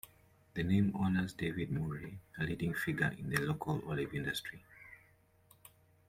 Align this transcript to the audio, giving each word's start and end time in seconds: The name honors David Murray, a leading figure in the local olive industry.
The 0.55 0.63
name 0.63 0.93
honors 0.95 1.33
David 1.33 1.71
Murray, 1.71 2.17
a 2.39 2.43
leading 2.43 2.73
figure 2.73 3.15
in 3.19 3.29
the 3.29 3.37
local 3.41 3.83
olive 3.87 4.15
industry. 4.15 4.59